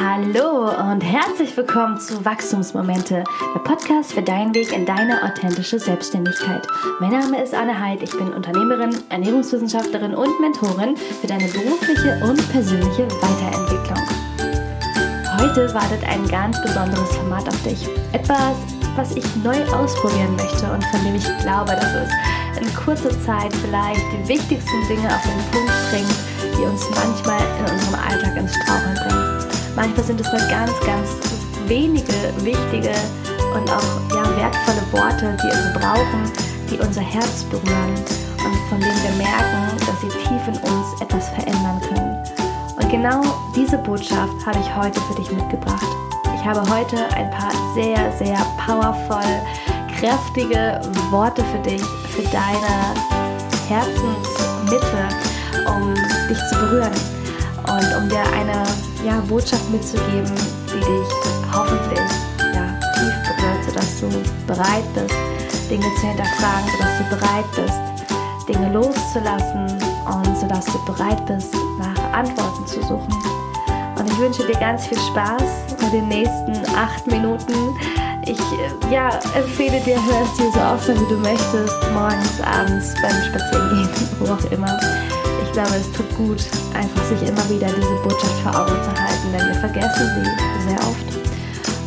Hallo 0.00 0.70
und 0.92 1.00
herzlich 1.00 1.56
willkommen 1.56 1.98
zu 1.98 2.24
Wachstumsmomente, 2.24 3.24
der 3.52 3.60
Podcast 3.64 4.12
für 4.12 4.22
deinen 4.22 4.54
Weg 4.54 4.70
in 4.70 4.86
deine 4.86 5.24
authentische 5.24 5.80
Selbstständigkeit. 5.80 6.64
Mein 7.00 7.10
Name 7.10 7.42
ist 7.42 7.52
Anne 7.52 7.76
Heid, 7.76 8.00
ich 8.04 8.12
bin 8.12 8.32
Unternehmerin, 8.32 8.96
Ernährungswissenschaftlerin 9.08 10.14
und 10.14 10.40
Mentorin 10.40 10.96
für 10.96 11.26
deine 11.26 11.48
berufliche 11.48 12.20
und 12.22 12.36
persönliche 12.52 13.08
Weiterentwicklung. 13.10 13.98
Heute 15.40 15.74
wartet 15.74 16.04
ein 16.08 16.28
ganz 16.28 16.62
besonderes 16.62 17.16
Format 17.16 17.48
auf 17.48 17.60
dich. 17.64 17.88
Etwas, 18.12 18.54
was 18.94 19.16
ich 19.16 19.26
neu 19.42 19.60
ausprobieren 19.72 20.36
möchte 20.36 20.70
und 20.70 20.84
von 20.84 21.04
dem 21.04 21.16
ich 21.16 21.26
glaube, 21.42 21.72
dass 21.72 21.94
es 21.94 22.60
in 22.60 22.72
kurzer 22.76 23.10
Zeit 23.22 23.52
vielleicht 23.52 24.04
die 24.12 24.28
wichtigsten 24.28 24.86
Dinge 24.86 25.08
auf 25.08 25.22
den 25.22 25.50
Punkt 25.50 25.72
bringt, 25.90 26.56
die 26.56 26.62
uns 26.62 26.86
manchmal 26.90 27.40
in 27.58 27.74
unserem 27.74 27.94
Alltag 27.96 28.36
ins 28.36 28.54
Straucheln 28.54 28.94
bringen. 28.94 29.37
Manchmal 29.78 30.04
sind 30.04 30.20
es 30.20 30.26
nur 30.26 30.40
ganz, 30.50 30.72
ganz 30.84 31.08
wenige 31.68 32.12
wichtige 32.38 32.90
und 33.54 33.70
auch 33.70 34.00
ja, 34.10 34.24
wertvolle 34.36 34.82
Worte, 34.90 35.36
die 35.40 35.46
wir 35.46 35.80
brauchen, 35.80 36.32
die 36.68 36.78
unser 36.84 37.00
Herz 37.00 37.44
berühren 37.44 37.94
und 37.94 38.56
von 38.68 38.80
denen 38.80 39.02
wir 39.04 39.24
merken, 39.24 39.76
dass 39.78 40.00
sie 40.00 40.08
tief 40.08 40.48
in 40.48 40.56
uns 40.68 41.00
etwas 41.00 41.28
verändern 41.28 41.80
können. 41.88 42.16
Und 42.74 42.90
genau 42.90 43.22
diese 43.54 43.78
Botschaft 43.78 44.44
habe 44.44 44.58
ich 44.58 44.76
heute 44.76 45.00
für 45.02 45.14
dich 45.14 45.30
mitgebracht. 45.30 45.86
Ich 46.34 46.44
habe 46.44 46.60
heute 46.68 46.96
ein 47.14 47.30
paar 47.30 47.52
sehr, 47.74 48.12
sehr 48.18 48.44
powervoll, 48.66 49.30
kräftige 49.96 50.80
Worte 51.12 51.44
für 51.52 51.58
dich, 51.60 51.84
für 52.16 52.22
deine 52.32 52.96
Herzensmitte, 53.68 55.08
um 55.68 55.94
dich 56.28 56.38
zu 56.50 56.58
berühren 56.58 56.92
und 57.68 58.02
um 58.02 58.08
dir 58.08 58.24
eine 58.34 58.64
ja, 59.04 59.20
Botschaft 59.28 59.68
mitzugeben, 59.70 60.32
die 60.66 60.80
dich 60.80 61.08
hoffentlich 61.52 62.10
ja, 62.54 62.78
tief 62.94 63.14
berührt, 63.36 63.64
sodass 63.66 64.00
du 64.00 64.08
bereit 64.46 64.84
bist, 64.94 65.14
Dinge 65.70 65.86
zu 65.96 66.06
hinterfragen, 66.06 66.68
sodass 66.72 66.98
du 66.98 67.16
bereit 67.16 67.44
bist, 67.54 68.48
Dinge 68.48 68.72
loszulassen 68.72 69.66
und 70.06 70.38
sodass 70.38 70.64
du 70.66 70.84
bereit 70.86 71.24
bist, 71.26 71.54
nach 71.78 72.12
Antworten 72.12 72.66
zu 72.66 72.80
suchen. 72.82 73.12
Und 73.98 74.10
ich 74.10 74.18
wünsche 74.18 74.46
dir 74.46 74.58
ganz 74.58 74.86
viel 74.86 74.98
Spaß 74.98 75.76
mit 75.82 75.92
den 75.92 76.08
nächsten 76.08 76.54
acht 76.74 77.06
Minuten. 77.06 77.76
Ich 78.24 78.38
äh, 78.38 78.94
ja, 78.94 79.10
empfehle 79.34 79.80
dir, 79.80 79.96
hörst 79.96 80.38
dir 80.38 80.52
so 80.52 80.60
oft 80.60 80.88
wie 80.88 81.08
du 81.08 81.18
möchtest, 81.20 81.74
morgens, 81.92 82.40
abends, 82.40 82.94
beim 83.02 83.22
Spazierengehen, 83.22 83.88
wo 84.20 84.32
auch 84.32 84.50
immer 84.50 84.78
glaube, 85.64 85.74
es 85.74 85.90
tut 85.90 86.08
gut, 86.16 86.38
einfach 86.72 87.04
sich 87.06 87.20
immer 87.28 87.42
wieder 87.50 87.66
diese 87.66 87.94
Botschaft 88.04 88.38
vor 88.44 88.54
Augen 88.54 88.78
zu 88.84 88.90
halten, 88.94 89.32
denn 89.32 89.48
wir 89.48 89.54
vergessen 89.56 90.06
sie 90.14 90.70
sehr 90.70 90.78
oft. 90.86 91.08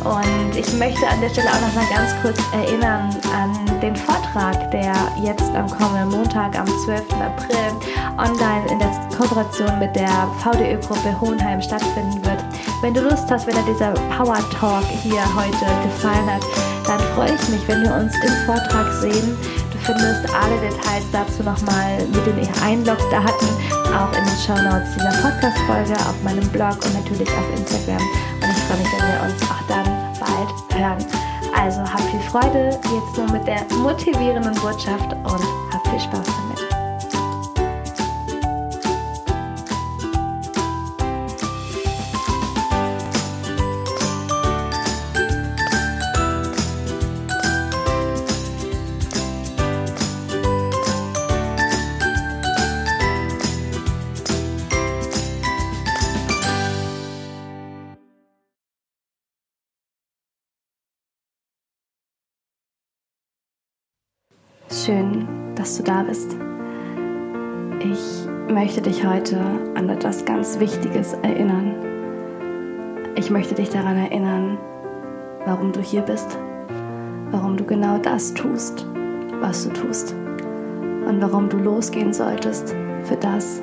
Und 0.04 0.56
ich 0.56 0.70
möchte 0.74 1.06
an 1.08 1.20
der 1.22 1.30
Stelle 1.30 1.48
auch 1.48 1.60
noch 1.60 1.74
mal 1.74 1.86
ganz 1.88 2.12
kurz 2.20 2.38
erinnern 2.52 3.08
an 3.32 3.80
den 3.80 3.96
Vortrag, 3.96 4.70
der 4.72 4.92
jetzt 5.22 5.48
am 5.54 5.70
kommenden 5.70 6.10
Montag, 6.10 6.58
am 6.58 6.66
12. 6.84 7.02
April, 7.12 7.72
online 8.18 8.66
in 8.70 8.78
der 8.78 8.90
Kooperation 9.16 9.78
mit 9.78 9.96
der 9.96 10.28
VDÖ-Gruppe 10.42 11.18
Hohenheim 11.18 11.62
stattfinden 11.62 12.22
wird. 12.26 12.44
Wenn 12.82 12.92
du 12.92 13.00
Lust 13.00 13.30
hast, 13.30 13.46
wenn 13.46 13.54
dir 13.54 13.72
dieser 13.72 13.92
Power 14.16 14.40
Talk 14.50 14.84
hier 15.02 15.22
heute 15.34 15.64
gefallen 15.84 16.28
hat, 16.28 16.42
dann 16.86 17.00
freue 17.14 17.34
ich 17.34 17.48
mich, 17.48 17.66
wenn 17.68 17.82
wir 17.82 17.94
uns 17.94 18.12
im 18.16 18.32
Vortrag 18.44 18.92
sehen 19.00 19.38
findest 19.82 20.24
alle 20.34 20.60
Details 20.60 21.04
dazu 21.12 21.42
nochmal 21.42 21.98
mit 22.06 22.26
den 22.26 22.48
Einlog-Daten 22.62 23.48
auch 23.92 24.12
in 24.16 24.24
den 24.24 24.38
Show 24.44 24.54
Notes 24.54 24.94
dieser 24.94 25.10
Podcast-Folge, 25.22 25.94
auf 26.08 26.22
meinem 26.22 26.48
Blog 26.50 26.76
und 26.84 26.94
natürlich 26.94 27.28
auf 27.28 27.48
Instagram. 27.56 28.02
Und 28.42 28.50
ich 28.50 28.62
freue 28.64 28.78
mich, 28.78 28.88
wenn 28.92 29.06
wir 29.08 29.22
uns 29.28 29.42
auch 29.50 29.62
dann 29.68 29.84
bald 30.18 30.80
hören. 30.80 31.04
Also 31.54 31.80
hab 31.80 32.00
viel 32.10 32.20
Freude 32.20 32.70
jetzt 32.70 33.16
nur 33.16 33.30
mit 33.30 33.46
der 33.46 33.64
motivierenden 33.76 34.54
Botschaft 34.54 35.12
und 35.12 35.42
hab 35.72 35.88
viel 35.88 36.00
Spaß 36.00 36.26
damit. 36.26 36.81
Schön, 64.84 65.28
dass 65.54 65.76
du 65.76 65.84
da 65.84 66.02
bist. 66.02 66.34
Ich 67.78 68.52
möchte 68.52 68.82
dich 68.82 69.06
heute 69.06 69.38
an 69.76 69.88
etwas 69.88 70.24
ganz 70.24 70.58
Wichtiges 70.58 71.12
erinnern. 71.22 71.76
Ich 73.14 73.30
möchte 73.30 73.54
dich 73.54 73.70
daran 73.70 73.96
erinnern, 73.96 74.58
warum 75.46 75.70
du 75.70 75.80
hier 75.80 76.02
bist, 76.02 76.36
warum 77.30 77.56
du 77.56 77.64
genau 77.64 77.98
das 77.98 78.34
tust, 78.34 78.84
was 79.40 79.68
du 79.68 79.72
tust 79.72 80.16
und 81.06 81.20
warum 81.20 81.48
du 81.48 81.58
losgehen 81.58 82.12
solltest 82.12 82.74
für 83.04 83.16
das, 83.16 83.62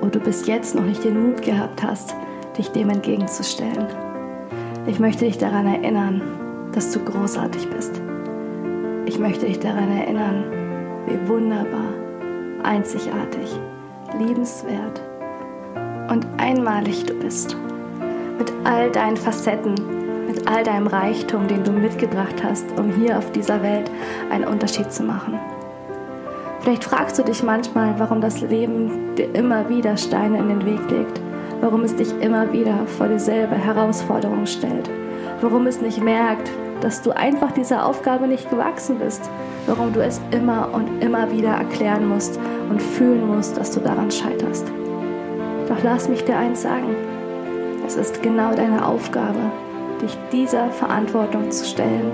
wo 0.00 0.06
du 0.06 0.18
bis 0.18 0.46
jetzt 0.46 0.74
noch 0.74 0.84
nicht 0.84 1.04
den 1.04 1.26
Mut 1.26 1.42
gehabt 1.42 1.82
hast, 1.82 2.14
dich 2.56 2.70
dem 2.70 2.88
entgegenzustellen. 2.88 3.86
Ich 4.86 4.98
möchte 4.98 5.26
dich 5.26 5.36
daran 5.36 5.66
erinnern, 5.66 6.22
dass 6.72 6.90
du 6.90 7.00
großartig 7.00 7.68
bist 7.68 8.00
ich 9.06 9.18
möchte 9.18 9.46
dich 9.46 9.60
daran 9.60 9.90
erinnern, 9.90 10.44
wie 11.06 11.28
wunderbar, 11.28 11.92
einzigartig, 12.62 13.58
liebenswert 14.18 15.02
und 16.10 16.26
einmalig 16.38 17.04
du 17.04 17.14
bist. 17.14 17.56
Mit 18.38 18.52
all 18.64 18.90
deinen 18.90 19.16
Facetten, 19.16 19.74
mit 20.26 20.48
all 20.48 20.64
deinem 20.64 20.86
Reichtum, 20.86 21.46
den 21.46 21.62
du 21.64 21.72
mitgebracht 21.72 22.42
hast, 22.42 22.64
um 22.78 22.90
hier 22.90 23.18
auf 23.18 23.30
dieser 23.32 23.62
Welt 23.62 23.90
einen 24.30 24.44
Unterschied 24.44 24.90
zu 24.90 25.02
machen. 25.02 25.38
Vielleicht 26.60 26.84
fragst 26.84 27.18
du 27.18 27.22
dich 27.22 27.42
manchmal, 27.42 27.94
warum 27.98 28.22
das 28.22 28.40
Leben 28.40 29.14
dir 29.16 29.34
immer 29.34 29.68
wieder 29.68 29.98
Steine 29.98 30.38
in 30.38 30.48
den 30.48 30.64
Weg 30.64 30.80
legt, 30.90 31.20
warum 31.60 31.82
es 31.82 31.94
dich 31.94 32.10
immer 32.20 32.50
wieder 32.52 32.86
vor 32.86 33.08
dieselbe 33.08 33.54
Herausforderung 33.54 34.46
stellt, 34.46 34.88
warum 35.42 35.66
es 35.66 35.82
nicht 35.82 36.02
merkt, 36.02 36.50
dass 36.80 37.02
du 37.02 37.10
einfach 37.10 37.52
dieser 37.52 37.86
Aufgabe 37.86 38.26
nicht 38.26 38.50
gewachsen 38.50 38.98
bist, 38.98 39.30
warum 39.66 39.92
du 39.92 40.00
es 40.02 40.20
immer 40.30 40.70
und 40.72 41.02
immer 41.02 41.30
wieder 41.30 41.50
erklären 41.50 42.08
musst 42.08 42.38
und 42.70 42.82
fühlen 42.82 43.26
musst, 43.26 43.56
dass 43.56 43.70
du 43.70 43.80
daran 43.80 44.10
scheiterst. 44.10 44.66
Doch 45.68 45.82
lass 45.82 46.08
mich 46.08 46.24
dir 46.24 46.36
eins 46.36 46.62
sagen, 46.62 46.94
es 47.86 47.96
ist 47.96 48.22
genau 48.22 48.54
deine 48.54 48.86
Aufgabe, 48.86 49.50
dich 50.02 50.16
dieser 50.32 50.70
Verantwortung 50.70 51.50
zu 51.50 51.64
stellen. 51.64 52.10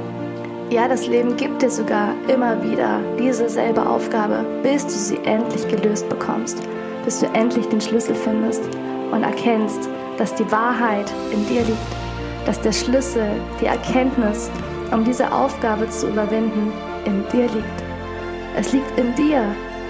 Ja, 0.71 0.87
das 0.87 1.09
Leben 1.09 1.37
gibt 1.37 1.63
dir 1.63 1.71
sogar 1.71 2.15
immer 2.29 2.63
wieder 2.63 3.01
diese 3.19 3.49
selbe 3.49 3.85
Aufgabe, 3.85 4.45
bis 4.63 4.85
du 4.85 4.93
sie 4.93 5.19
endlich 5.25 5.67
gelöst 5.67 6.09
bekommst, 6.09 6.59
bis 7.05 7.21
du 7.21 7.27
endlich 7.35 7.67
den 7.69 7.81
Schlüssel 7.81 8.15
findest 8.15 8.63
und 9.11 9.25
erkennst, 9.25 9.89
dass 10.17 10.35
die 10.35 10.51
Wahrheit 10.53 11.11
in 11.33 11.45
dir 11.49 11.63
liegt 11.63 12.00
dass 12.51 12.61
der 12.63 12.73
Schlüssel, 12.73 13.31
die 13.61 13.67
Erkenntnis, 13.67 14.51
um 14.91 15.05
diese 15.05 15.33
Aufgabe 15.33 15.89
zu 15.89 16.09
überwinden, 16.09 16.73
in 17.05 17.23
dir 17.29 17.47
liegt. 17.47 17.83
Es 18.57 18.73
liegt 18.73 18.99
in 18.99 19.15
dir, 19.15 19.45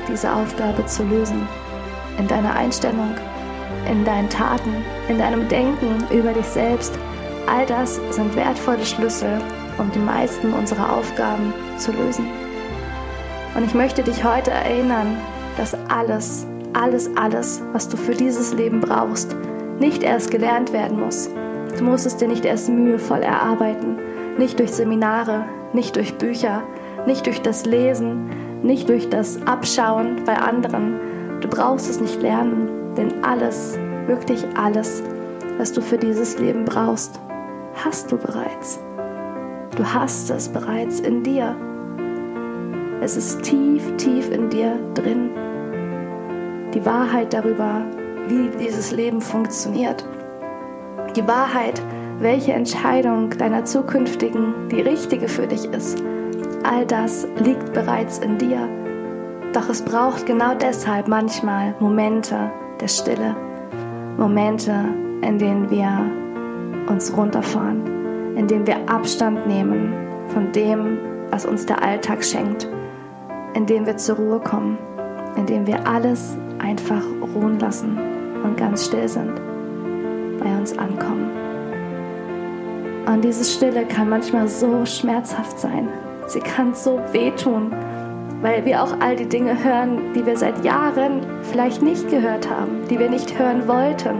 diese 0.07 0.31
Aufgabe 0.31 0.85
zu 0.85 1.03
lösen. 1.05 1.49
In 2.19 2.29
deiner 2.29 2.55
Einstellung, 2.55 3.15
in 3.91 4.05
deinen 4.05 4.29
Taten, 4.29 4.85
in 5.09 5.17
deinem 5.17 5.49
Denken 5.49 6.05
über 6.11 6.35
dich 6.35 6.45
selbst. 6.45 6.99
All 7.47 7.65
das 7.65 7.99
sind 8.11 8.37
wertvolle 8.37 8.85
Schlüssel, 8.85 9.41
um 9.79 9.91
die 9.93 9.99
meisten 9.99 10.53
unserer 10.53 10.93
Aufgaben 10.93 11.55
zu 11.79 11.93
lösen. 11.93 12.27
Und 13.57 13.65
ich 13.65 13.73
möchte 13.73 14.03
dich 14.03 14.23
heute 14.23 14.51
erinnern, 14.51 15.17
dass 15.57 15.75
alles, 15.89 16.47
alles, 16.75 17.09
alles, 17.17 17.63
was 17.73 17.89
du 17.89 17.97
für 17.97 18.15
dieses 18.15 18.53
Leben 18.53 18.83
brauchst, 18.83 19.35
nicht 19.79 20.03
erst 20.03 20.31
gelernt 20.31 20.75
werden 20.75 21.01
muss, 21.01 21.31
Du 21.77 21.85
musst 21.85 22.07
es 22.07 22.17
dir 22.17 22.29
nicht 22.29 22.45
erst 22.45 22.69
mühevoll 22.69 23.23
erarbeiten, 23.23 23.99
nicht 24.39 24.59
durch 24.59 24.73
Seminare, 24.73 25.45
nicht 25.73 25.97
durch 25.97 26.17
Bücher, 26.19 26.63
nicht 27.07 27.27
durch 27.27 27.41
das 27.43 27.65
Lesen, 27.65 28.31
nicht 28.63 28.89
durch 28.89 29.09
das 29.09 29.41
Abschauen 29.47 30.23
bei 30.25 30.37
anderen. 30.37 31.01
Du 31.41 31.49
brauchst 31.49 31.89
es 31.89 32.01
nicht 32.01 32.21
lernen, 32.21 32.95
denn 32.97 33.25
alles, 33.25 33.79
wirklich 34.07 34.45
alles, 34.57 35.03
was 35.59 35.73
du 35.73 35.81
für 35.81 35.99
dieses 35.99 36.39
Leben 36.39 36.65
brauchst, 36.65 37.21
hast 37.85 38.11
du 38.11 38.19
bereits. 38.19 38.79
Du 39.77 39.85
hast 39.85 40.31
es 40.31 40.49
bereits 40.49 41.01
in 41.01 41.23
dir. 41.23 41.57
Es 43.01 43.17
ist 43.17 43.43
tief, 43.43 43.97
tief 43.97 44.31
in 44.31 44.51
dir 44.51 44.79
drin. 44.95 45.31
Die 46.75 46.85
Wahrheit 46.85 47.33
darüber, 47.33 47.83
wie 48.29 48.51
dieses 48.59 48.93
Leben 48.93 49.21
funktioniert 49.21 50.05
Die 51.17 51.27
Wahrheit, 51.27 51.83
welche 52.21 52.53
Entscheidung 52.53 53.31
deiner 53.31 53.65
zukünftigen 53.65 54.69
die 54.69 54.81
richtige 54.81 55.27
für 55.27 55.49
dich 55.49 55.65
ist, 55.65 56.01
all 56.63 56.87
das 56.87 57.27
liegt 57.43 57.73
bereits 57.73 58.19
in 58.19 58.39
dir. 58.39 58.69
Doch 59.53 59.69
es 59.69 59.83
braucht 59.83 60.27
genau 60.27 60.55
deshalb 60.55 61.09
manchmal 61.09 61.75
Momente 61.81 62.53
der 62.81 62.87
Stille, 62.87 63.35
Momente, 64.19 64.73
in 65.23 65.39
denen 65.39 65.69
wir 65.69 65.91
uns 66.89 67.17
runterfahren, 67.17 68.37
in 68.37 68.47
denen 68.47 68.69
wir 68.69 68.89
Abstand 68.89 69.49
nehmen 69.49 69.93
von 70.29 70.53
dem, 70.53 70.99
was 71.31 71.45
uns 71.45 71.67
der 71.67 71.83
Alltag 71.83 72.23
schenkt, 72.25 72.69
in 73.55 73.67
denen 73.67 73.85
wir 73.85 73.97
zur 73.97 74.15
Ruhe 74.15 74.39
kommen, 74.39 74.79
in 75.37 75.47
denen 75.47 75.67
wir 75.67 75.89
alles 75.89 76.37
einfach 76.61 77.03
ruhen 77.35 77.59
lassen 77.59 77.99
und 78.45 78.57
ganz 78.57 78.87
still 78.87 79.09
sind, 79.09 79.50
bei 80.41 80.57
uns 80.57 80.77
ankommen. 80.77 81.31
Und 83.07 83.25
diese 83.25 83.45
Stille 83.45 83.85
kann 83.87 84.09
manchmal 84.09 84.49
so 84.49 84.85
schmerzhaft 84.85 85.59
sein. 85.59 85.89
Sie 86.27 86.41
kann 86.41 86.75
so 86.75 87.01
wehtun, 87.13 87.73
weil 88.41 88.65
wir 88.65 88.83
auch 88.83 88.95
all 89.01 89.17
die 89.17 89.29
Dinge 89.29 89.63
hören, 89.63 90.13
die 90.15 90.25
wir 90.25 90.37
seit 90.37 90.65
Jahren 90.65 91.27
vielleicht 91.43 91.83
nicht 91.83 92.09
gehört 92.09 92.49
haben, 92.49 92.87
die 92.89 92.99
wir 92.99 93.11
nicht 93.11 93.39
hören 93.39 93.67
wollten, 93.67 94.17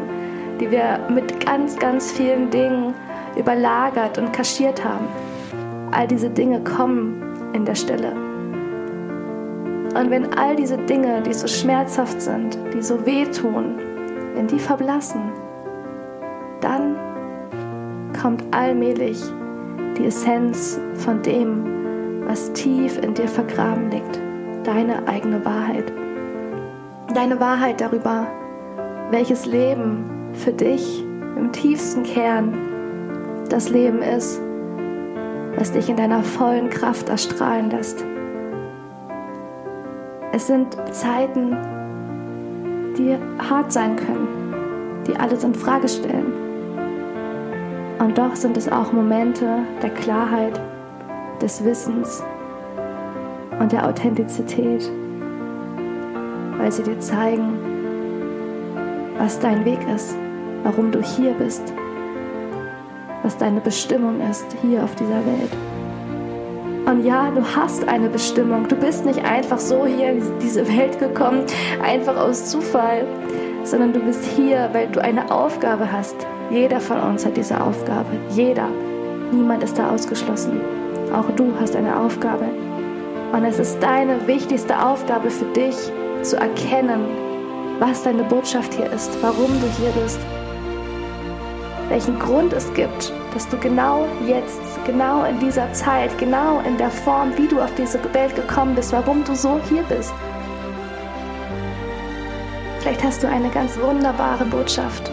die 0.61 0.71
wir 0.71 0.99
mit 1.09 1.45
ganz, 1.45 1.79
ganz 1.79 2.11
vielen 2.13 2.51
Dingen 2.51 2.95
überlagert 3.37 4.19
und 4.19 4.33
kaschiert 4.33 4.85
haben. 4.85 5.07
All 5.93 6.07
diese 6.07 6.31
Dinge 6.31 6.61
kommen 6.65 7.23
in 7.53 7.65
der 7.65 7.75
Stille. 7.75 8.13
Und 9.95 10.11
wenn 10.11 10.33
all 10.35 10.55
diese 10.55 10.79
Dinge, 10.79 11.21
die 11.23 11.33
so 11.33 11.49
schmerzhaft 11.49 12.21
sind, 12.23 12.59
die 12.73 12.83
so 12.83 13.05
wehtun, 13.07 13.77
wenn 14.35 14.47
die 14.47 14.59
verblassen, 14.59 15.23
kommt 18.21 18.45
allmählich 18.51 19.21
die 19.97 20.07
Essenz 20.07 20.79
von 20.95 21.23
dem, 21.23 22.27
was 22.27 22.53
tief 22.53 22.99
in 22.99 23.15
dir 23.15 23.29
vergraben 23.29 23.91
liegt, 23.91 24.21
deine 24.65 25.07
eigene 25.09 25.45
Wahrheit. 25.45 25.93
Deine 27.15 27.41
Wahrheit 27.41 27.81
darüber, 27.81 28.27
welches 29.11 29.47
Leben 29.47 30.05
für 30.35 30.53
dich 30.53 31.05
im 31.37 31.51
tiefsten 31.53 32.03
Kern 32.03 32.57
das 33.49 33.71
Leben 33.71 34.03
ist, 34.03 34.41
was 35.57 35.73
dich 35.73 35.89
in 35.89 35.97
deiner 35.97 36.23
vollen 36.23 36.71
Kraft 36.71 37.09
erstrahlen 37.09 37.71
lässt. 37.71 38.05
Es 40.33 40.47
sind 40.47 40.77
Zeiten, 40.93 41.57
die 42.97 43.17
hart 43.51 43.73
sein 43.73 43.97
können, 43.97 45.03
die 45.07 45.17
alles 45.17 45.43
in 45.43 45.55
Frage 45.55 45.89
stellen. 45.89 46.50
Und 48.01 48.17
doch 48.17 48.35
sind 48.35 48.57
es 48.57 48.67
auch 48.67 48.93
Momente 48.93 49.59
der 49.83 49.91
Klarheit, 49.91 50.59
des 51.43 51.63
Wissens 51.65 52.23
und 53.59 53.73
der 53.73 53.87
Authentizität, 53.87 54.91
weil 56.57 56.73
sie 56.73 56.83
dir 56.83 56.99
zeigen, 56.99 57.59
was 59.19 59.39
dein 59.39 59.67
Weg 59.67 59.79
ist, 59.95 60.17
warum 60.63 60.91
du 60.91 61.03
hier 61.03 61.33
bist, 61.33 61.75
was 63.23 63.37
deine 63.37 63.61
Bestimmung 63.61 64.21
ist 64.31 64.47
hier 64.63 64.83
auf 64.83 64.95
dieser 64.95 65.25
Welt. 65.27 65.53
Und 66.87 67.05
ja, 67.05 67.31
du 67.31 67.43
hast 67.55 67.87
eine 67.87 68.09
Bestimmung. 68.09 68.67
Du 68.67 68.77
bist 68.77 69.05
nicht 69.05 69.23
einfach 69.25 69.59
so 69.59 69.85
hier 69.87 70.13
in 70.13 70.23
diese 70.43 70.67
Welt 70.67 70.99
gekommen, 70.99 71.45
einfach 71.83 72.17
aus 72.17 72.47
Zufall, 72.51 73.05
sondern 73.71 73.93
du 73.93 74.01
bist 74.01 74.25
hier, 74.25 74.69
weil 74.73 74.89
du 74.89 75.01
eine 75.01 75.31
Aufgabe 75.31 75.91
hast. 75.91 76.17
Jeder 76.51 76.81
von 76.81 77.01
uns 77.01 77.25
hat 77.25 77.37
diese 77.37 77.61
Aufgabe. 77.61 78.19
Jeder. 78.31 78.69
Niemand 79.31 79.63
ist 79.63 79.79
da 79.79 79.91
ausgeschlossen. 79.91 80.61
Auch 81.15 81.31
du 81.37 81.53
hast 81.61 81.77
eine 81.77 81.97
Aufgabe. 81.97 82.47
Und 83.33 83.45
es 83.45 83.61
ist 83.61 83.81
deine 83.81 84.27
wichtigste 84.27 84.85
Aufgabe 84.85 85.31
für 85.31 85.45
dich, 85.53 85.77
zu 86.23 86.37
erkennen, 86.37 87.07
was 87.79 88.03
deine 88.03 88.25
Botschaft 88.25 88.75
hier 88.75 88.93
ist, 88.93 89.17
warum 89.23 89.49
du 89.61 89.67
hier 89.79 89.91
bist, 90.03 90.19
welchen 91.89 92.19
Grund 92.19 92.53
es 92.53 92.73
gibt, 92.75 93.13
dass 93.33 93.49
du 93.49 93.57
genau 93.57 94.07
jetzt, 94.27 94.61
genau 94.85 95.25
in 95.25 95.39
dieser 95.39 95.73
Zeit, 95.73 96.17
genau 96.19 96.61
in 96.67 96.77
der 96.77 96.91
Form, 96.91 97.33
wie 97.37 97.47
du 97.47 97.61
auf 97.61 97.75
diese 97.77 97.99
Welt 98.13 98.35
gekommen 98.35 98.75
bist, 98.75 98.93
warum 98.93 99.25
du 99.25 99.35
so 99.35 99.59
hier 99.71 99.83
bist. 99.85 100.13
Vielleicht 102.81 103.05
hast 103.05 103.23
du 103.23 103.29
eine 103.29 103.51
ganz 103.51 103.79
wunderbare 103.79 104.47
Botschaft, 104.47 105.11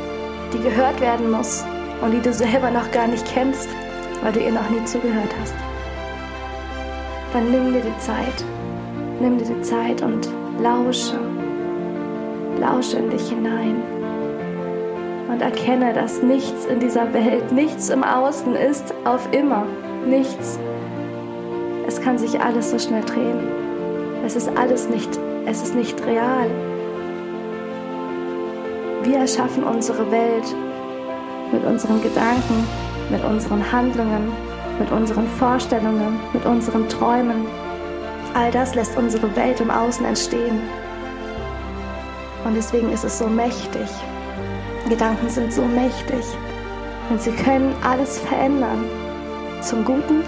die 0.53 0.59
gehört 0.59 1.01
werden 1.01 1.29
muss 1.29 1.65
und 2.01 2.11
die 2.11 2.21
du 2.21 2.31
selber 2.31 2.71
noch 2.71 2.89
gar 2.91 3.07
nicht 3.07 3.25
kennst, 3.25 3.67
weil 4.23 4.31
du 4.31 4.39
ihr 4.39 4.53
noch 4.53 4.69
nie 4.69 4.83
zugehört 4.85 5.33
hast. 5.41 5.53
Dann 7.33 7.51
nimm 7.51 7.73
dir 7.73 7.81
die 7.81 7.97
Zeit, 7.99 8.45
nimm 9.19 9.37
dir 9.37 9.53
die 9.53 9.61
Zeit 9.61 10.01
und 10.01 10.29
lausche, 10.61 11.19
lausche 12.57 12.99
in 12.99 13.09
dich 13.09 13.27
hinein 13.27 13.83
und 15.29 15.41
erkenne, 15.41 15.91
dass 15.91 16.23
nichts 16.23 16.65
in 16.65 16.79
dieser 16.79 17.13
Welt, 17.13 17.51
nichts 17.51 17.89
im 17.89 18.01
Außen 18.01 18.55
ist 18.55 18.93
auf 19.03 19.27
immer, 19.33 19.65
nichts. 20.05 20.57
Es 21.85 22.01
kann 22.01 22.17
sich 22.17 22.39
alles 22.39 22.71
so 22.71 22.79
schnell 22.79 23.03
drehen. 23.03 23.39
Es 24.25 24.37
ist 24.37 24.49
alles 24.57 24.87
nicht, 24.87 25.19
es 25.45 25.61
ist 25.61 25.75
nicht 25.75 26.05
real. 26.05 26.49
Wir 29.07 29.19
erschaffen 29.19 29.63
unsere 29.63 30.12
Welt 30.12 30.54
mit 31.54 31.63
unseren 31.63 32.04
Gedanken, 32.04 32.68
mit 33.09 33.24
unseren 33.24 33.71
Handlungen, 33.71 34.33
mit 34.80 34.92
unseren 34.92 35.25
Vorstellungen, 35.39 36.19
mit 36.33 36.45
unseren 36.45 36.89
Träumen. 36.89 37.45
All 38.33 38.51
das 38.51 38.75
lässt 38.75 38.98
unsere 38.98 39.33
Welt 39.38 39.62
im 39.62 39.71
Außen 39.71 40.06
entstehen. 40.06 40.59
Und 42.44 42.56
deswegen 42.56 42.92
ist 42.92 43.06
es 43.06 43.18
so 43.18 43.27
mächtig. 43.27 43.88
Gedanken 44.89 45.30
sind 45.30 45.54
so 45.54 45.63
mächtig 45.63 46.25
und 47.09 47.21
sie 47.21 47.31
können 47.31 47.74
alles 47.86 48.19
verändern. 48.19 48.83
Zum 49.62 49.86
Guten, 49.86 50.21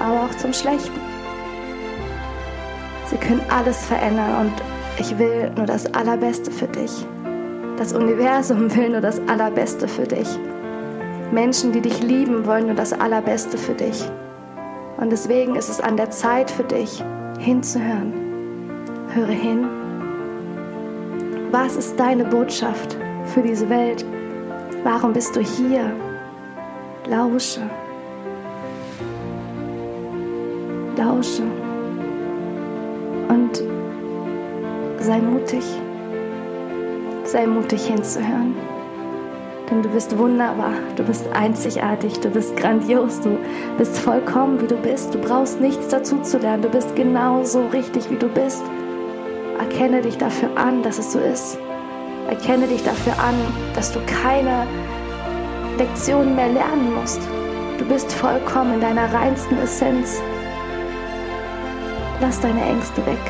aber 0.00 0.22
auch 0.22 0.34
zum 0.38 0.54
Schlechten. 0.54 1.00
Sie 3.10 3.18
können 3.18 3.42
alles 3.50 3.84
verändern 3.84 4.46
und 4.46 4.52
ich 4.98 5.18
will 5.18 5.50
nur 5.54 5.66
das 5.66 5.84
Allerbeste 5.92 6.50
für 6.50 6.68
dich. 6.68 7.06
Das 7.78 7.92
Universum 7.92 8.74
will 8.74 8.88
nur 8.88 9.00
das 9.00 9.20
Allerbeste 9.28 9.86
für 9.86 10.02
dich. 10.02 10.28
Menschen, 11.30 11.70
die 11.70 11.80
dich 11.80 12.02
lieben, 12.02 12.44
wollen 12.44 12.66
nur 12.66 12.74
das 12.74 12.92
Allerbeste 12.92 13.56
für 13.56 13.74
dich. 13.74 14.04
Und 14.96 15.10
deswegen 15.10 15.54
ist 15.54 15.68
es 15.68 15.80
an 15.80 15.96
der 15.96 16.10
Zeit 16.10 16.50
für 16.50 16.64
dich, 16.64 17.04
hinzuhören. 17.38 18.12
Höre 19.14 19.26
hin. 19.28 19.68
Was 21.52 21.76
ist 21.76 22.00
deine 22.00 22.24
Botschaft 22.24 22.96
für 23.26 23.42
diese 23.42 23.70
Welt? 23.70 24.04
Warum 24.82 25.12
bist 25.12 25.36
du 25.36 25.40
hier? 25.40 25.92
Lausche. 27.08 27.60
Lausche. 30.96 31.44
Und 33.28 33.62
sei 34.98 35.20
mutig. 35.20 35.64
Sei 37.28 37.46
mutig 37.46 37.84
hinzuhören. 37.84 38.54
Denn 39.70 39.82
du 39.82 39.90
bist 39.90 40.16
wunderbar, 40.16 40.72
du 40.96 41.02
bist 41.02 41.26
einzigartig, 41.34 42.20
du 42.20 42.30
bist 42.30 42.56
grandios, 42.56 43.20
du 43.20 43.36
bist 43.76 43.98
vollkommen, 43.98 44.58
wie 44.62 44.66
du 44.66 44.76
bist. 44.76 45.12
Du 45.12 45.18
brauchst 45.18 45.60
nichts 45.60 45.88
dazu 45.88 46.22
zu 46.22 46.38
lernen, 46.38 46.62
du 46.62 46.70
bist 46.70 46.96
genauso 46.96 47.66
richtig, 47.66 48.10
wie 48.10 48.16
du 48.16 48.28
bist. 48.28 48.64
Erkenne 49.58 50.00
dich 50.00 50.16
dafür 50.16 50.48
an, 50.56 50.82
dass 50.82 50.98
es 50.98 51.12
so 51.12 51.18
ist. 51.18 51.58
Erkenne 52.30 52.66
dich 52.66 52.82
dafür 52.82 53.12
an, 53.22 53.34
dass 53.74 53.92
du 53.92 54.00
keine 54.06 54.66
Lektionen 55.76 56.34
mehr 56.34 56.48
lernen 56.48 56.94
musst. 56.94 57.20
Du 57.76 57.84
bist 57.84 58.10
vollkommen 58.10 58.72
in 58.72 58.80
deiner 58.80 59.12
reinsten 59.12 59.58
Essenz. 59.58 60.22
Lass 62.22 62.40
deine 62.40 62.62
Ängste 62.62 63.04
weg. 63.04 63.20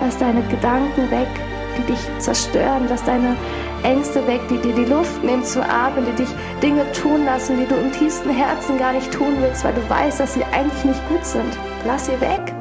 Lass 0.00 0.18
deine 0.18 0.42
Gedanken 0.48 1.08
weg, 1.12 1.28
die 1.78 1.92
dich 1.92 2.00
zerstören. 2.18 2.86
Lass 2.88 3.04
deine 3.04 3.36
Ängste 3.82 4.26
weg, 4.26 4.40
die 4.50 4.58
dir 4.58 4.74
die 4.74 4.84
Luft 4.84 5.22
nehmen 5.22 5.44
zu 5.44 5.62
atmen, 5.62 6.04
die 6.06 6.22
dich 6.22 6.34
Dinge 6.62 6.90
tun 6.92 7.24
lassen, 7.24 7.58
die 7.58 7.66
du 7.66 7.74
im 7.74 7.92
tiefsten 7.92 8.30
Herzen 8.30 8.78
gar 8.78 8.92
nicht 8.92 9.12
tun 9.12 9.34
willst, 9.40 9.64
weil 9.64 9.74
du 9.74 9.88
weißt, 9.88 10.20
dass 10.20 10.34
sie 10.34 10.44
eigentlich 10.44 10.84
nicht 10.84 11.08
gut 11.08 11.24
sind. 11.24 11.56
Lass 11.86 12.06
sie 12.06 12.20
weg. 12.20 12.54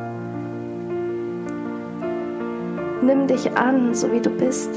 Nimm 3.02 3.28
dich 3.28 3.56
an, 3.56 3.94
so 3.94 4.12
wie 4.12 4.22
du 4.22 4.30
bist. 4.30 4.70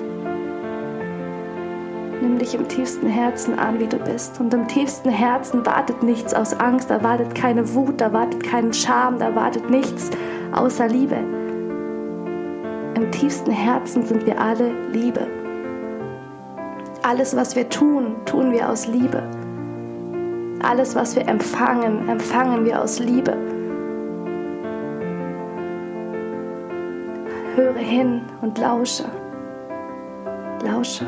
Nimm 2.21 2.38
dich 2.38 2.54
im 2.54 2.66
tiefsten 2.66 3.07
Herzen 3.07 3.59
an, 3.59 3.78
wie 3.78 3.87
du 3.87 3.97
bist. 3.97 4.40
Und 4.40 4.52
im 4.52 4.66
tiefsten 4.66 5.09
Herzen 5.09 5.64
wartet 5.64 6.02
nichts 6.02 6.35
aus 6.35 6.52
Angst, 6.52 6.90
da 6.90 7.02
wartet 7.02 7.35
keine 7.35 7.75
Wut, 7.75 8.00
da 8.00 8.12
wartet 8.12 8.42
kein 8.42 8.73
Scham, 8.73 9.18
da 9.18 9.35
wartet 9.35 9.71
nichts 9.71 10.11
außer 10.52 10.88
Liebe. 10.88 11.38
Im 12.99 13.11
tiefsten 13.12 13.50
Herzen 13.50 14.05
sind 14.05 14.26
wir 14.26 14.40
alle 14.40 14.73
Liebe 14.90 15.26
alles, 17.09 17.35
was 17.35 17.57
wir 17.57 17.67
tun, 17.71 18.17
tun 18.26 18.52
wir 18.52 18.69
aus 18.69 18.87
Liebe. 18.87 19.23
Alles, 20.62 20.95
was 20.95 21.17
wir 21.17 21.26
empfangen, 21.26 22.07
empfangen 22.07 22.67
wir 22.67 22.83
aus 22.83 22.99
Liebe. 22.99 23.35
Höre 27.57 27.78
hin 27.78 28.23
und 28.43 28.59
lausche. 28.59 29.05
Lausche. 30.62 31.07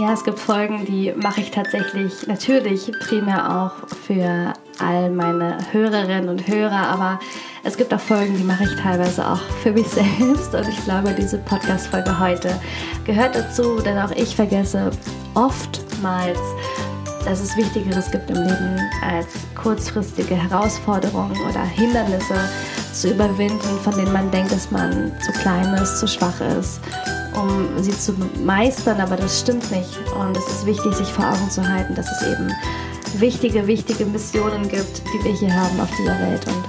Ja, 0.00 0.12
es 0.12 0.22
gibt 0.22 0.38
Folgen, 0.38 0.84
die 0.84 1.12
mache 1.16 1.40
ich 1.40 1.50
tatsächlich 1.50 2.28
natürlich 2.28 2.92
primär 3.00 3.64
auch 3.64 3.88
für 4.06 4.52
all 4.78 5.10
meine 5.10 5.58
Hörerinnen 5.72 6.28
und 6.28 6.46
Hörer, 6.46 6.88
aber 6.88 7.18
es 7.64 7.76
gibt 7.76 7.92
auch 7.92 7.98
Folgen, 7.98 8.36
die 8.36 8.44
mache 8.44 8.62
ich 8.62 8.76
teilweise 8.76 9.26
auch 9.26 9.40
für 9.60 9.72
mich 9.72 9.88
selbst 9.88 10.54
und 10.54 10.68
ich 10.68 10.84
glaube, 10.84 11.12
diese 11.18 11.38
Podcast-Folge 11.38 12.16
heute 12.16 12.60
gehört 13.04 13.34
dazu, 13.34 13.80
denn 13.80 13.98
auch 13.98 14.12
ich 14.12 14.36
vergesse 14.36 14.92
oftmals, 15.34 16.38
dass 17.24 17.40
es 17.40 17.56
Wichtigeres 17.56 18.08
gibt 18.12 18.30
im 18.30 18.36
Leben 18.36 18.78
als 19.02 19.26
kurzfristige 19.60 20.36
Herausforderungen 20.36 21.36
oder 21.40 21.64
Hindernisse 21.64 22.36
zu 22.92 23.10
überwinden, 23.10 23.80
von 23.82 23.96
denen 23.96 24.12
man 24.12 24.30
denkt, 24.30 24.52
dass 24.52 24.70
man 24.70 25.12
zu 25.20 25.32
klein 25.32 25.74
ist, 25.74 25.98
zu 25.98 26.06
schwach 26.06 26.40
ist 26.56 26.80
um 27.38 27.82
sie 27.82 27.96
zu 27.96 28.12
meistern, 28.44 29.00
aber 29.00 29.16
das 29.16 29.40
stimmt 29.40 29.70
nicht. 29.70 29.98
Und 30.18 30.36
es 30.36 30.46
ist 30.46 30.66
wichtig, 30.66 30.94
sich 30.94 31.08
vor 31.08 31.26
Augen 31.26 31.50
zu 31.50 31.66
halten, 31.66 31.94
dass 31.94 32.06
es 32.10 32.26
eben 32.26 32.52
wichtige, 33.18 33.66
wichtige 33.66 34.04
Missionen 34.04 34.68
gibt, 34.68 35.02
die 35.06 35.24
wir 35.24 35.32
hier 35.32 35.54
haben 35.54 35.80
auf 35.80 35.90
dieser 35.98 36.18
Welt. 36.20 36.46
Und 36.46 36.64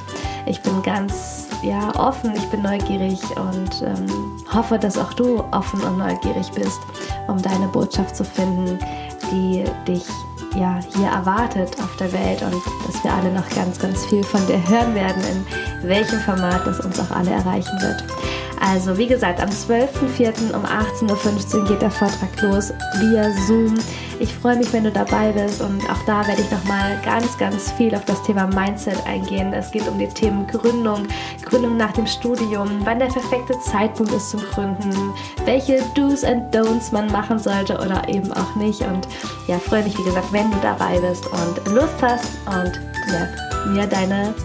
ich 0.46 0.62
bin 0.62 0.82
ganz 0.82 1.48
ja, 1.64 1.94
offen, 1.96 2.34
ich 2.36 2.46
bin 2.50 2.62
neugierig 2.62 3.20
und 3.36 3.82
ähm, 3.82 4.38
hoffe, 4.54 4.80
dass 4.80 4.98
auch 4.98 5.14
du 5.14 5.44
offen 5.52 5.82
und 5.82 5.98
neugierig 5.98 6.50
bist, 6.52 6.80
um 7.28 7.42
deine 7.42 7.68
Botschaft 7.68 8.16
zu 8.16 8.24
finden, 8.24 8.80
die 9.32 9.64
dich 9.88 10.06
ja, 10.56 10.80
hier 10.96 11.08
erwartet 11.08 11.76
auf 11.82 11.96
der 11.98 12.12
Welt 12.12 12.42
und 12.42 12.56
dass 12.88 13.04
wir 13.04 13.14
alle 13.14 13.32
noch 13.32 13.48
ganz, 13.50 13.78
ganz 13.78 14.06
viel 14.06 14.24
von 14.24 14.46
dir 14.48 14.58
hören 14.68 14.96
werden, 14.96 15.22
in 15.82 15.88
welchem 15.88 16.20
Format 16.22 16.66
das 16.66 16.80
uns 16.80 17.00
auch 17.00 17.12
alle 17.12 17.32
erreichen 17.32 17.80
wird. 17.82 18.04
Also 18.70 18.96
wie 19.00 19.08
gesagt, 19.08 19.42
am 19.42 19.50
12.04. 19.50 20.54
um 20.54 20.64
18.15 20.64 21.56
Uhr 21.56 21.66
geht 21.66 21.82
der 21.82 21.90
Vortrag 21.90 22.40
los 22.40 22.72
via 23.00 23.32
Zoom. 23.48 23.74
Ich 24.20 24.32
freue 24.32 24.58
mich, 24.58 24.72
wenn 24.72 24.84
du 24.84 24.92
dabei 24.92 25.32
bist 25.32 25.60
und 25.62 25.82
auch 25.90 25.98
da 26.06 26.28
werde 26.28 26.40
ich 26.44 26.52
nochmal 26.52 27.02
ganz, 27.04 27.36
ganz 27.40 27.72
viel 27.72 27.96
auf 27.96 28.06
das 28.06 28.22
Thema 28.22 28.46
Mindset 28.46 29.04
eingehen. 29.08 29.54
Es 29.54 29.72
geht 29.72 29.88
um 29.88 29.98
die 29.98 30.08
Themen 30.08 30.46
Gründung, 30.46 31.08
Gründung 31.46 31.78
nach 31.78 31.94
dem 31.94 32.06
Studium, 32.06 32.70
wann 32.84 33.00
der 33.00 33.08
perfekte 33.08 33.60
Zeitpunkt 33.62 34.14
ist 34.14 34.30
zum 34.30 34.42
Gründen, 34.54 35.14
welche 35.46 35.82
Do's 35.96 36.24
and 36.24 36.54
Don'ts 36.56 36.92
man 36.92 37.12
machen 37.12 37.40
sollte 37.40 37.74
oder 37.74 38.08
eben 38.08 38.32
auch 38.34 38.56
nicht. 38.56 38.82
Und 38.82 39.08
ja, 39.48 39.58
freue 39.58 39.84
mich, 39.84 39.98
wie 39.98 40.04
gesagt, 40.04 40.32
wenn 40.32 40.52
du 40.52 40.58
dabei 40.62 41.00
bist 41.00 41.26
und 41.26 41.74
Lust 41.74 42.00
hast 42.04 42.28
und 42.46 42.80
ja, 43.12 43.72
mir 43.72 43.88
deine 43.88 44.36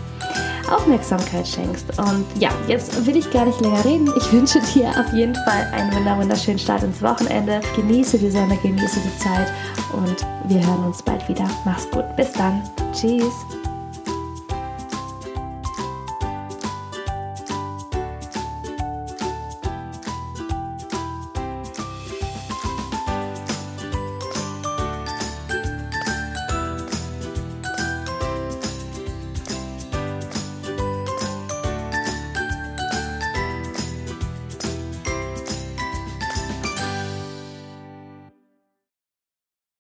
Aufmerksamkeit 0.75 1.47
schenkst. 1.47 1.99
Und 1.99 2.25
ja, 2.39 2.51
jetzt 2.69 3.07
will 3.07 3.17
ich 3.17 3.31
gar 3.31 3.47
nicht 3.47 3.61
länger 3.61 3.85
reden. 3.85 4.11
Ich 4.17 4.33
wünsche 4.33 4.61
dir 4.75 4.89
auf 4.89 5.13
jeden 5.13 5.35
Fall 5.35 5.71
einen 5.73 6.05
wunderschönen 6.19 6.59
Start 6.59 6.83
ins 6.83 7.03
Wochenende. 7.03 7.61
Genieße 7.77 8.19
die 8.19 8.31
Sonne, 8.31 8.59
genieße 8.63 9.01
die 9.01 9.19
Zeit 9.19 9.53
und 9.93 10.27
wir 10.49 10.67
hören 10.67 10.85
uns 10.85 11.03
bald 11.03 11.27
wieder. 11.29 11.49
Mach's 11.65 11.89
gut. 11.91 12.05
Bis 12.17 12.33
dann. 12.33 12.63
Tschüss. 12.93 13.64